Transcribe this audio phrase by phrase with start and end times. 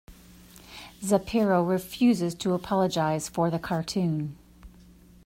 [1.03, 4.35] Zapiro refuses to apologise for the cartoon.